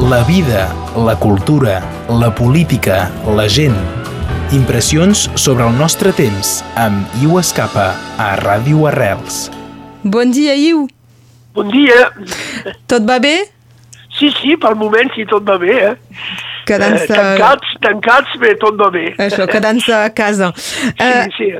[0.00, 3.74] La vida, la cultura, la política, la gent.
[4.52, 9.48] Impressions sobre el nostre temps amb Iu Escapa a Ràdio Arrels.
[10.04, 10.86] Bon dia, Iu.
[11.54, 12.08] Bon dia.
[12.88, 13.34] Tot va bé?
[14.18, 15.96] Sí, sí, pel moment sí, tot va bé, eh?
[16.68, 17.08] Quedant-se...
[17.08, 19.10] Eh, tancats, tancats, bé, tot va bé.
[19.20, 20.52] Això, quedant-se a casa.
[20.56, 21.50] Sí, Eh, sí.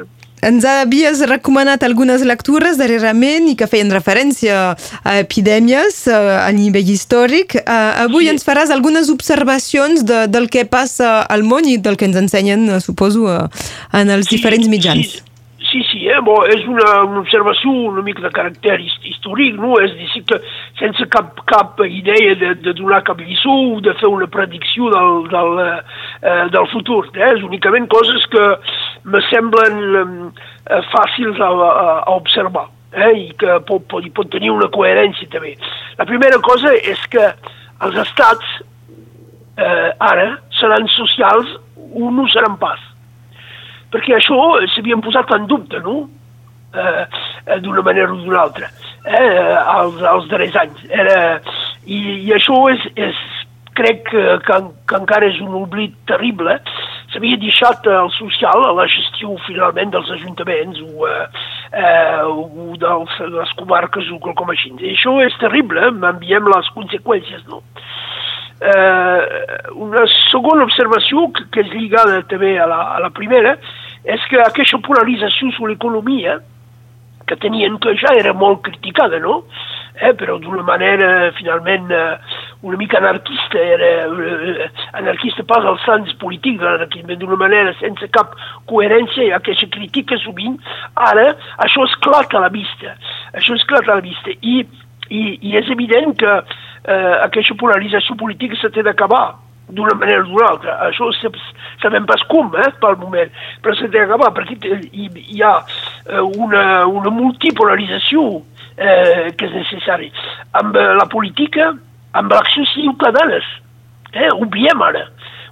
[0.43, 7.57] Ens havies recomanat algunes lectures darrerament i que feien referència a epidèmies a nivell històric.
[7.57, 8.31] Eh, avui Sí.
[8.31, 12.69] ens faràs algunes observacions de, del que passa al món i del que ens ensenyen,
[12.71, 13.49] eh, suposo, eh,
[13.93, 15.23] en els diferents mitjans.
[15.69, 16.21] Sí, sí, sí eh?
[16.25, 19.75] bon, és una, una observació una mica de caràcter his- històric, no?
[19.85, 20.39] És a dir, que
[20.79, 25.29] sense cap, cap idea de, de donar cap lliçó o de fer una predicció del,
[25.29, 25.61] del,
[26.23, 27.11] eh, del futur.
[27.13, 27.35] Eh?
[27.35, 28.45] És únicament coses que
[29.05, 29.79] me semblen
[30.31, 33.13] eh, fàcils a, a, a observar eh?
[33.15, 35.55] i que pot, pot, pot tenir una coherència també.
[35.99, 37.25] La primera cosa és que
[37.87, 38.61] els estats
[39.59, 41.59] eh, ara seran socials
[41.89, 42.81] o no seran pas
[43.93, 44.39] perquè això
[44.75, 46.03] s'havien posat en dubte, no?
[46.69, 47.05] Eh,
[47.47, 48.69] eh, d'una manera o d'una altra,
[49.05, 50.83] eh, als, als darrers anys.
[50.93, 51.39] Era,
[51.87, 53.23] i, I això és, és
[53.79, 54.59] crec que, que,
[54.91, 56.59] que encara és un oblit terrible.
[57.19, 61.25] S'havia deixat el social a la gestió finalment dels ajuntaments o, eh,
[61.75, 64.71] eh, o de les comarques o quelcom així.
[64.79, 67.59] I això és terrible, m'enviem les conseqüències, no?
[68.61, 69.19] eh,
[69.75, 73.57] una segona observació que, que és lligada també a la, a la primera
[74.07, 76.39] és que aquesta polarització sobre l'economia
[77.27, 79.43] que tenien que ja era molt criticada, no?
[79.99, 82.15] Eh, però d'una manera finalment eh,
[82.63, 88.09] una mica anarquista, era eh, anarquista pas al sens polític de l'anarquisme, d'una manera sense
[88.15, 88.35] cap
[88.67, 90.59] coherència, ja que se critica sovint,
[90.95, 91.31] ara
[91.65, 92.97] això esclata a la vista,
[93.33, 94.65] això esclata a la vista, i,
[95.09, 100.27] i, i és evident que eh, aquesta polarització política se té d'acabar d'una manera o
[100.27, 100.77] d'una altra.
[100.89, 101.11] Això
[101.83, 103.31] sabem pas com, eh, pel moment,
[103.63, 104.57] però s'ha d'acabar perquè
[104.93, 108.25] hi, hi ha eh, una, una multipolarització
[108.77, 110.11] eh, que és necessari.
[110.59, 111.75] Amb eh, la política,
[112.17, 113.45] amb l'acció ciutadanes,
[114.15, 115.05] eh, ho veiem ara.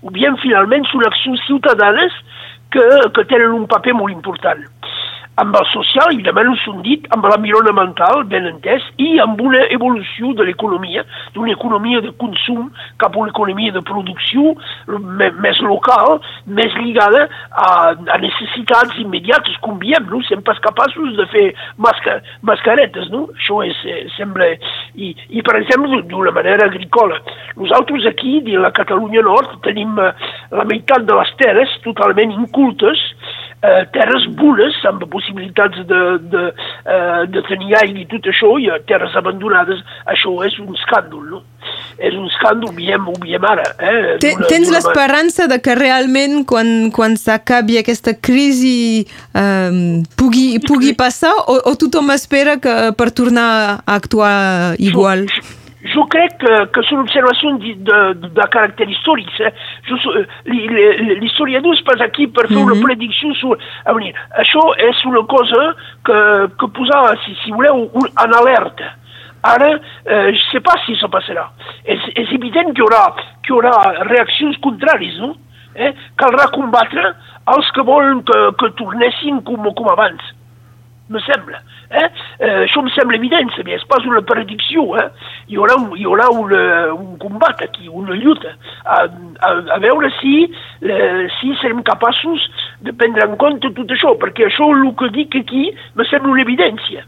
[0.03, 2.15] Ho veiem finalment són accions ciutadanes
[2.71, 2.85] que,
[3.17, 4.65] que tenen un paper molt important
[5.37, 10.47] amb el social, evidentment, són dit, amb l'environamental, ben entès, i amb una evolució de
[10.49, 11.05] l'economia,
[11.35, 12.71] d'una economia de consum
[13.03, 14.55] cap a una economia de producció
[15.43, 20.23] més local, més lligada a, a necessitats immediates, com veiem, no?
[20.29, 23.27] Sem pas capaços de fer masca, mascaretes, no?
[23.37, 24.55] Això és, eh, sembla...
[24.97, 27.19] I, I, per exemple, d'una manera agrícola.
[27.61, 30.13] Nosaltres aquí, de la Catalunya Nord, tenim eh,
[30.57, 33.05] la meitat de les terres totalment incultes,
[33.63, 36.03] eh, terres bones, amb possibilitats de,
[36.33, 36.45] de,
[36.85, 41.25] eh, de tenir aigua i tot això, i eh, terres abandonades, això és un escàndol,
[41.31, 41.43] no?
[41.99, 43.67] És un escàndol, ho veiem, ho veiem ara.
[43.81, 44.17] Eh?
[44.23, 51.61] Tens l'esperança de que realment quan, quan s'acabi aquesta crisi eh, pugui, pugui passar o,
[51.71, 53.47] o tothom espera que per tornar
[53.83, 55.27] a actuar igual?
[55.31, 55.56] Jo,
[55.93, 59.33] jo crec que, que són observacions de, de, de caràcter històric.
[59.41, 59.53] Eh?
[60.51, 63.61] Li- L'historiador és pas aquí per fer una predicció sobre...
[63.85, 65.63] A venir, això és una cosa
[66.07, 66.21] que,
[66.61, 68.95] que posava, si, si voleu, un, en alerta.
[69.47, 69.73] Ara,
[70.05, 71.49] eh, je sais pas si ça passarà.
[71.85, 73.03] És, és evident que hi haurà,
[73.45, 73.75] que hi haurà
[74.09, 75.35] reaccions contràries, no?
[75.77, 75.93] Eh?
[76.17, 77.11] Caldrà combatre
[77.53, 80.25] els que volen que, que tornessin com, com abans
[81.09, 81.61] me sembla.
[81.91, 82.07] Eh?
[82.39, 84.87] Eh, això em sembla evident, és pas una predicció.
[84.99, 85.07] Eh?
[85.53, 86.63] Hi haurà, un, hi haurà una,
[86.95, 90.37] un combat aquí, una lluita, a, a, a veure si,
[90.83, 92.49] eh, si serem capaços
[92.87, 96.47] de prendre en compte tot això, perquè això el que dic aquí me sembla una
[96.47, 97.07] evidència.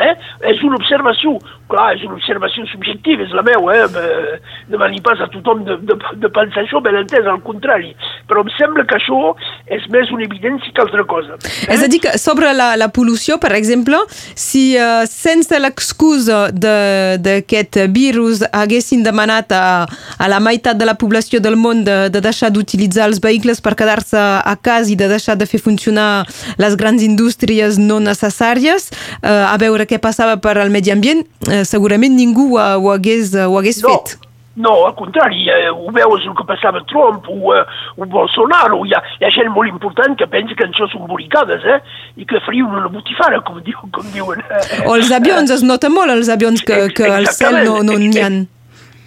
[0.00, 0.14] Eh?
[0.48, 1.34] És una observació,
[1.68, 3.84] clar, és una observació subjectiva, és la meva, eh?
[3.84, 4.38] Eh,
[4.72, 7.92] demani pas a tothom de, de, de pensar això, ben entès, al contrari.
[8.28, 9.34] Però em sembla que això
[9.68, 11.36] és més una evidència que altra cosa.
[11.36, 11.74] Eh?
[11.76, 14.00] És a dir, que sobre la, la pol·lució, per exemple,
[14.34, 19.84] si uh, sense l'excusa de- d'aquest virus haguessin demanat a,
[20.18, 23.74] a la meitat de la població del món de, de deixar d'utilitzar els vehicles per
[23.76, 26.24] quedar-se a casa i de deixar de fer funcionar
[26.58, 28.88] les grans indústries no necessàries,
[29.20, 33.34] uh, a veure què passava per al medi ambient, uh, segurament ningú ho, ho hagués,
[33.34, 34.18] ho hagués no, fet.
[34.54, 37.64] No, al contrari, eh, ho veus el que passava a Trump o, eh,
[37.96, 41.64] o Bolsonaro, hi ha, hi ha gent molt important que pensa que això són boricades,
[41.64, 41.78] eh?
[42.20, 44.42] I que farien una botifara, com, diu, com diuen.
[44.44, 47.96] Eh, O els avions, es nota molt els avions que, que al cel no no
[47.96, 48.28] n'hi ha.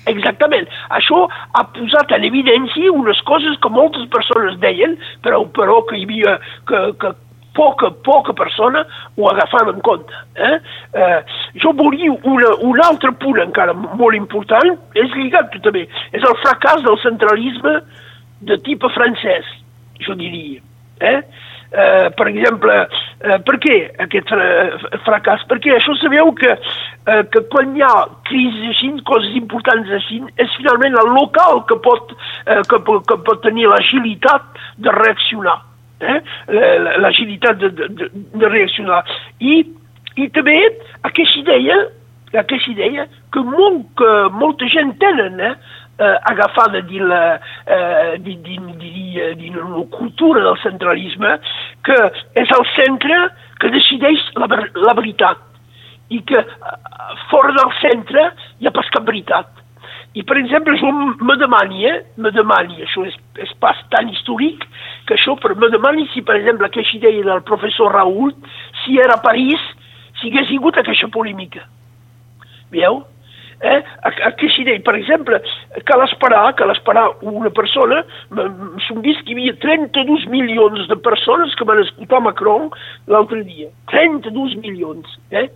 [0.09, 0.65] Exactament.
[0.93, 6.05] Això ha posat en evidència unes coses que moltes persones deien, però, però que hi
[6.09, 6.35] havia,
[6.69, 7.13] que, que
[7.55, 8.85] poca, poca persona
[9.17, 10.13] ho agafen en compte.
[10.35, 10.59] Eh?
[10.93, 11.19] Eh,
[11.63, 16.83] jo volia una, un altre punt encara molt important, és lligat també, és el fracàs
[16.85, 17.79] del centralisme
[18.45, 19.49] de tipus francès,
[20.05, 20.61] jo diria.
[20.99, 21.19] Eh?
[21.75, 22.73] Eh, per exemple,
[23.19, 23.75] eh, per què
[24.05, 24.29] aquest
[25.03, 25.43] fracàs?
[25.49, 30.55] Perquè això sabeu que, eh, que quan hi ha crisis així, coses importants així, és
[30.55, 32.15] finalment el local que pot,
[32.45, 35.57] eh, que, que pot tenir l'agilitat de reaccionar
[36.05, 36.19] eh?
[37.01, 39.03] l'agilitat de, de, de reaccionar.
[39.39, 39.61] I,
[40.15, 40.57] i també
[41.07, 41.79] aquesta idea,
[42.33, 45.55] aquesta idea que, molt, que molta gent tenen, eh?
[45.99, 51.37] eh, agafada dins la, eh, dins, dins, dins, dins la cultura del centralisme,
[51.87, 51.99] que
[52.41, 53.19] és el centre
[53.61, 54.49] que decideix la,
[54.87, 55.43] la veritat
[56.13, 56.75] i que eh,
[57.31, 59.64] fora del centre hi ha pas cap veritat.
[60.15, 60.91] I, per exemple, jo
[61.27, 64.63] me demani, eh, me demani, això és, és pas tan històric,
[65.07, 68.31] que això per me demani si, per exemple, aquesta idea del professor Raúl,
[68.83, 69.59] si era a París,
[70.21, 71.67] si hagués hagut aquesta polèmica.
[72.71, 73.03] Veieu?
[73.59, 73.81] Eh?
[74.03, 75.41] Aquesta idea, per exemple,
[75.87, 78.01] cal esperar, cal esperar una persona,
[78.31, 82.69] s'han vist que hi havia 32 milions de persones que van escoltar Macron
[83.11, 83.67] l'altre dia.
[83.91, 85.19] 32 milions.
[85.31, 85.49] Eh?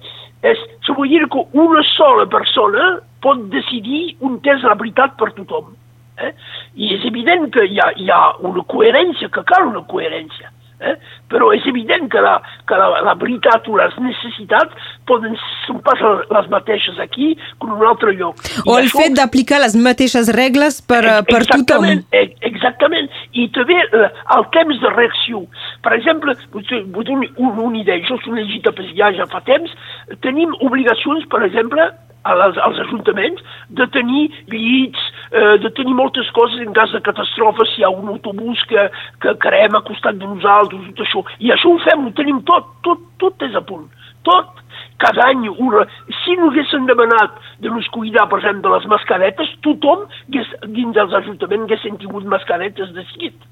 [0.43, 5.17] És, això vull dir que una sola persona pot decidir un test de la veritat
[5.19, 5.73] per tothom.
[6.19, 6.31] Eh?
[6.75, 10.51] I és evident que hi ha, hi ha una coherència, que cal una coherència.
[10.79, 10.93] Eh?
[11.27, 12.37] Però és evident que la,
[12.67, 15.35] que la, la veritat o les necessitats poden
[15.65, 15.99] són pas
[16.31, 18.39] les mateixes aquí que en un altre lloc.
[18.63, 19.01] O I el això...
[19.03, 21.89] fet d'aplicar les mateixes regles per, eh, per tothom.
[22.15, 23.11] Eh, exactament.
[23.35, 25.43] I també el temps de reacció.
[25.83, 26.67] Per exemple, vull
[27.11, 27.99] donar una, idea.
[28.07, 29.75] Jo soc llegit a Pesià ja fa temps.
[30.23, 31.91] Tenim obligacions, per exemple,
[32.23, 34.99] als, als ajuntaments de tenir llits,
[35.31, 38.89] eh, de tenir moltes coses en cas de catàstrofe, si hi ha un autobús que,
[39.21, 41.25] que crema a costat de nosaltres, tot això.
[41.39, 43.87] I això ho fem, ho tenim tot, tot, tot és a punt,
[44.27, 44.65] tot.
[44.99, 45.85] Cada any, una...
[46.23, 50.91] si no haguessin demanat de nos cuidar, per exemple, de les mascaretes, tothom hagués, dins
[50.97, 53.47] dels ajuntaments haguessin tingut mascaretes de seguit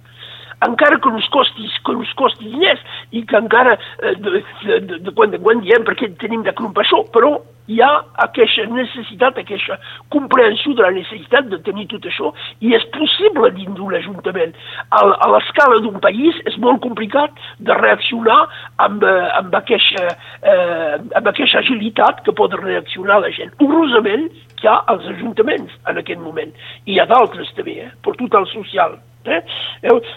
[0.65, 2.81] encara que ens costi, que ens costi diners
[3.11, 6.55] i que encara eh, de, de, de, de quan en quan diem perquè tenim de
[6.57, 7.37] crompar això, però
[7.67, 7.89] hi ha
[8.23, 9.77] aquesta necessitat, aquesta
[10.13, 12.31] comprensió de la necessitat de tenir tot això
[12.63, 14.55] i és possible dins d'un ajuntament.
[14.87, 18.39] A, a l'escala d'un país és molt complicat de reaccionar
[18.87, 20.07] amb, eh, amb, aquesta,
[20.41, 23.51] eh, amb aquesta agilitat que pot reaccionar la gent.
[23.59, 24.29] Horrorosament
[24.61, 26.53] hi ha als ajuntaments en aquest moment.
[26.85, 28.97] I hi ha d'altres també, eh, per tot el social.
[29.27, 29.41] Eh?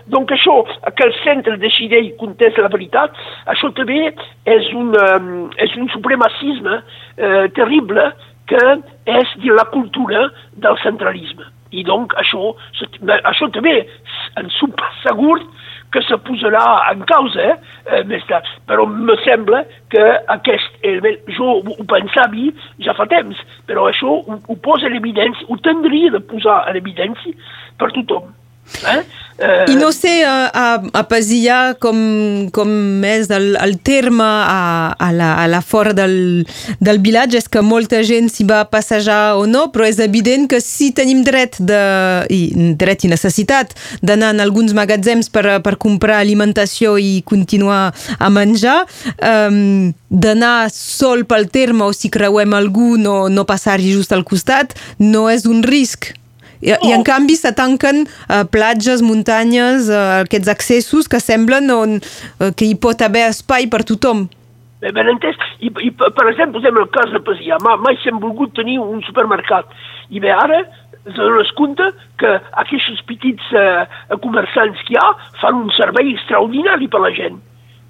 [0.06, 0.60] Donc això,
[0.94, 3.16] que el centre decideix contest la veritat,
[3.50, 4.12] això també
[4.46, 6.76] és un, um, és un supremacisme
[7.16, 8.12] eh, terrible
[8.50, 8.62] que
[9.06, 10.28] és de la cultura
[10.62, 11.46] del centralisme.
[11.70, 12.54] I donc això,
[13.30, 13.76] això també
[14.40, 14.72] en som
[15.04, 15.38] segur
[15.92, 17.56] que se posarà en causa eh,
[17.86, 18.46] eh, més tard.
[18.70, 20.04] Però me sembla que
[20.36, 22.46] aquest element, jo ho pensava
[22.84, 26.78] ja fa temps, però això ho, ho posa en evidència, ho tindria de posar en
[26.80, 27.34] evidència
[27.80, 28.30] per tothom.
[28.86, 29.02] Eh?
[29.40, 29.72] Eh...
[29.72, 31.96] I no sé a, a, a Pasià com,
[32.52, 32.70] com
[33.08, 36.44] és el, el terme a, a, la, a la fora del,
[36.80, 40.60] del vilatge, és que molta gent s'hi va passejar o no, però és evident que
[40.60, 41.80] si tenim dret, de,
[42.28, 42.40] i,
[42.80, 43.72] dret i necessitat
[44.04, 48.82] d'anar en alguns magatzems per, per comprar alimentació i continuar a menjar,
[49.24, 54.76] um, d'anar sol pel terme o si creuem algú no, no passar-hi just al costat,
[55.00, 56.12] no és un risc
[56.60, 56.88] i, oh.
[56.88, 62.50] i en canvi se tanquen uh, platges, muntanyes, uh, aquests accessos que semblen on, uh,
[62.52, 64.26] que hi pot haver espai per tothom.
[64.80, 65.40] Ben, ben entès.
[65.60, 67.60] I, i per exemple, posem el cas de Pasià.
[67.64, 69.68] Mai s'hem volgut tenir un supermercat.
[70.10, 70.62] I bé, ara
[71.04, 71.84] se dones compte
[72.20, 73.86] que aquests petits uh,
[74.20, 77.40] comerciants que hi ha fan un servei extraordinari per la gent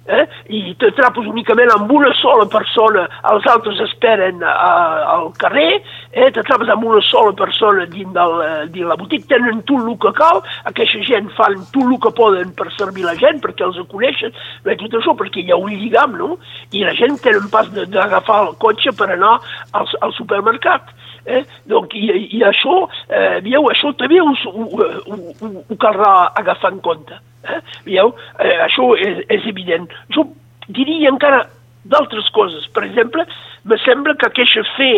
[0.09, 0.25] eh?
[0.53, 5.81] i t'atrapes únicament amb una sola persona, els altres esperen a, eh, al carrer,
[6.13, 6.29] eh?
[6.35, 10.11] t'atrapes amb una sola persona dins, del, eh, dins la botiga, tenen tot el que
[10.17, 14.33] cal, aquesta gent fan tot el que poden per servir la gent, perquè els coneixen,
[14.65, 16.35] bé, tot això perquè hi ha un lligam, no?
[16.71, 19.37] I la gent tenen pas d'agafar el cotxe per anar
[19.77, 20.91] al, al supermercat.
[21.25, 21.43] Eh?
[21.69, 24.67] Donc, i, i això, eh, veieu, això també ho, ho,
[25.05, 27.17] ho, ho, caldrà agafar en compte.
[27.45, 27.59] Eh?
[27.85, 28.13] Veieu?
[28.41, 29.85] Eh, això és, és evident.
[30.15, 30.25] Jo
[30.67, 31.43] diria encara
[31.91, 32.65] d'altres coses.
[32.73, 33.25] Per exemple,
[33.65, 34.93] me sembla que aquesta fe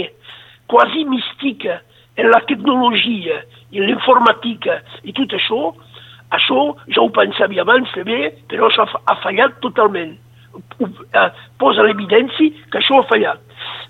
[0.67, 1.81] quasi mística
[2.15, 3.41] en la tecnologia,
[3.73, 5.71] en l'informàtica i tot això,
[6.33, 10.15] això ja ho pensava abans també, però això ha fallat totalment.
[10.53, 13.41] Eh, posa l'evidència que això ha fallat.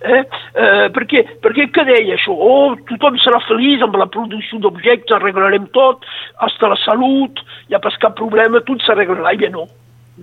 [0.03, 0.21] Eh?
[0.55, 2.35] Eh, perquè, perquè què deia això?
[2.35, 6.07] Oh, tothom serà feliç amb la producció d'objectes, arreglarem tot,
[6.45, 9.35] hasta la salut, ha pas cap problema, tot s'arreglarà.
[9.35, 9.67] I bé, no.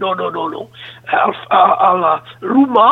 [0.01, 0.69] No, no, no, no.
[2.47, 2.91] L'humà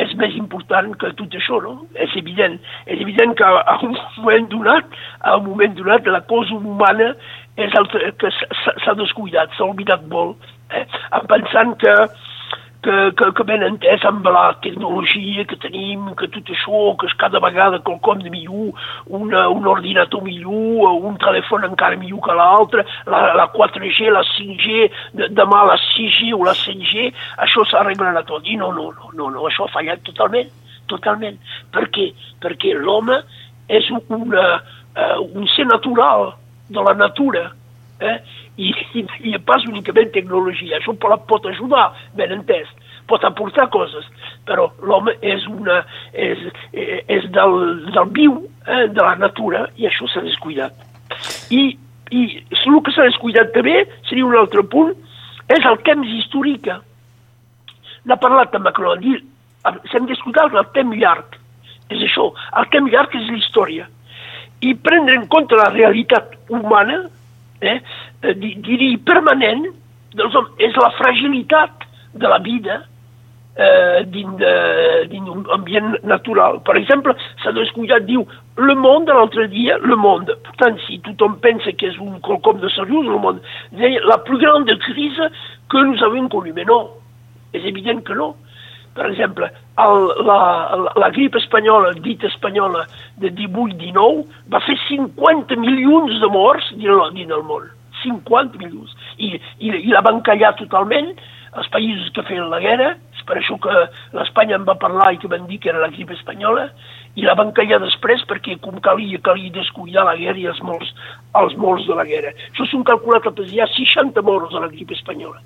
[0.00, 1.74] és més important que tot això, no?
[2.00, 2.58] És evident.
[2.86, 7.12] És evident que a un moment donat, a un moment donat, la cosa humana
[7.60, 10.38] és el que s'ha descuidat, s'ha oblidat molt,
[10.72, 10.86] eh?
[11.12, 11.96] en pensant que
[12.82, 17.14] que, que, que ben entès amb la tecnologia que tenim, que tot això, que és
[17.20, 18.72] cada vegada quelcom de millor,
[19.06, 24.90] una, un ordinador millor, un telèfon encara millor que l'altre, la, la 4G, la 5G,
[25.20, 27.06] de, demà la 6G o la 5G,
[27.46, 28.42] això s'arreglarà tot.
[28.50, 30.50] I no, no, no, no, no, això ha fallat totalment,
[30.90, 31.38] totalment.
[31.72, 32.10] Per què?
[32.42, 33.22] Perquè l'home
[33.70, 36.32] és una, uh, un ser natural
[36.72, 37.52] de la natura,
[38.02, 38.16] eh?
[38.56, 40.78] I, i, i pas únicament tecnologia.
[40.78, 42.68] Això pot ajudar, ben entès,
[43.08, 44.06] pot aportar coses,
[44.48, 45.82] però l'home és, una,
[46.12, 46.42] és,
[46.72, 47.56] és del,
[47.92, 50.76] del viu, eh, de la natura, i això s'ha descuidat.
[51.52, 51.72] I,
[52.12, 54.94] i el que s'ha descuidat també, seria un altre punt,
[55.52, 56.70] és el temps històric.
[58.08, 59.24] N'ha parlat amb Macron, dit,
[59.90, 61.38] s'hem descuidat el temps llarg.
[61.92, 63.88] És això, el temps llarg és la història.
[64.62, 67.02] I prendre en compte la realitat humana,
[67.62, 67.78] eh,
[68.22, 69.66] eh diria permanent,
[70.14, 72.82] dels homes, és la fragilitat de la vida
[73.56, 74.36] eh, dins,
[75.10, 76.60] d'un ambient natural.
[76.66, 78.24] Per exemple, s'ha descuidat, diu,
[78.56, 80.36] le monde l'altre dia, le monde.
[80.44, 83.42] Pourtant, si tothom pensa que és un quelcom de seriós, le monde,
[83.72, 85.30] deia, la plus grande crise
[85.68, 86.52] que nous avons connue.
[86.52, 86.90] Mais non,
[87.52, 88.34] és evident que no.
[88.92, 89.48] Per exemple,
[89.80, 90.38] el, la,
[90.76, 92.84] la, la grip espanyola, dita espanyola,
[93.22, 97.70] de 18-19, va fer 50 milions de morts dins, dins el món.
[98.02, 98.92] 50 milions.
[99.16, 101.14] I, i, i la van callar totalment
[101.52, 103.72] els països que feien la guerra, és per això que
[104.16, 106.70] l'Espanya en va parlar i que van dir que era la grip espanyola,
[107.16, 110.94] i la van callar després perquè com calia, calia descuidar la guerra i els morts,
[111.42, 112.32] els morts de la guerra.
[112.50, 115.40] Això s'han calculat que hi ha 60 morts a la grip espanyola.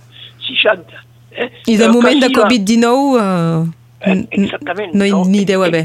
[0.47, 1.03] 60.
[1.33, 1.51] Eh?
[1.67, 3.67] I de moment de Covid-19 uh,
[4.01, 5.85] eh, exactament, no, no n'hi deu haver.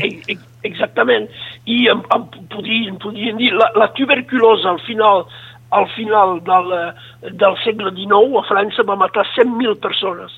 [0.64, 1.28] Exactament.
[1.66, 5.26] I em, em, podrien, podrien dir, la, la tuberculosa al final
[5.72, 6.72] al final del,
[7.40, 10.34] del segle XIX a França va matar 100.000 persones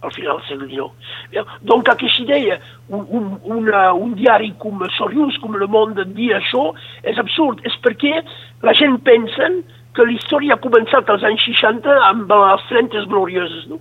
[0.00, 1.44] al final del segle XIX.
[1.60, 6.70] Donc aquesta idea, un, un, una, un diari com seriós, com Le Monde, dir això,
[7.04, 7.60] és absurd.
[7.68, 8.22] És perquè
[8.64, 9.50] la gent pensa
[9.94, 13.80] que la història ha començat als anys 60 amb les 30 glorioses, no?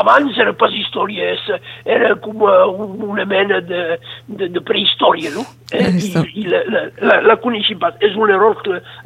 [0.00, 1.34] Abans era pas història,
[1.84, 3.82] era com una mena de,
[4.28, 5.44] de, de prehistòria, no?
[5.72, 5.88] Eh?
[5.96, 6.10] I,
[6.42, 6.62] i la,
[7.00, 7.96] la, la coneixem pas.
[8.04, 8.60] És un error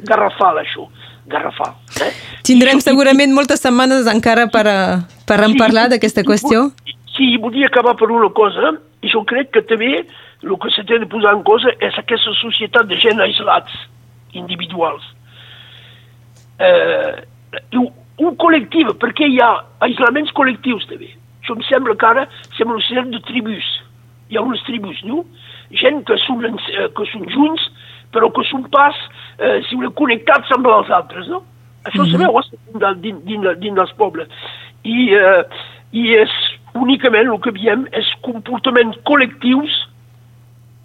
[0.07, 0.87] garrafal, això
[1.31, 1.75] garrafal.
[2.01, 2.11] Eh?
[2.47, 4.79] Tindrem I, segurament i, moltes setmanes encara per, a,
[5.29, 6.67] per sí, en parlar d'aquesta qüestió.
[7.15, 8.73] Sí, volia acabar per una cosa,
[9.05, 10.03] jo crec que també
[10.41, 13.73] el que s'ha de posar en cosa és aquesta societat de gent aislats,
[14.37, 15.05] individuals.
[16.61, 17.21] Eh,
[18.21, 19.51] un col·lectiu, perquè hi ha
[19.87, 21.09] aïslaments col·lectius també.
[21.41, 23.69] Això em sembla que ara sembla un sistema de tribus.
[24.29, 25.23] Hi ha unes tribus, no?
[25.81, 27.69] Gent que són, eh, que són junts,
[28.13, 28.95] però que són pas,
[29.39, 31.43] eh, si voleu, connectats amb els altres, no?
[31.85, 32.11] Això mm -hmm.
[32.11, 34.27] se veu dins, dins, dins dels pobles.
[34.83, 35.43] I, eh,
[35.91, 36.31] I és
[36.73, 39.87] únicament el que veiem és comportaments col·lectius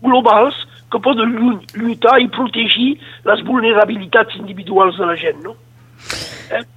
[0.03, 0.55] globals
[0.91, 5.55] que poden lluitar i protegir les vulnerabilitats individuals de la gent, no?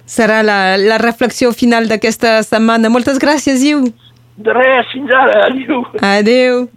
[0.06, 2.90] Serà la, la reflexió final d'aquesta setmana.
[2.90, 3.86] Moltes gràcies, Iu.
[4.40, 5.46] De res, fins ara.
[5.50, 5.84] Adéu.
[6.00, 6.68] Adéu.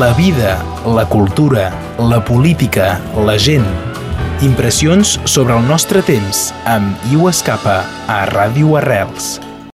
[0.00, 3.66] La vida, la cultura, la política, la gent.
[4.42, 9.36] Impressions sobre el nostre temps amb Iu Escapa a Ràdio Arrels.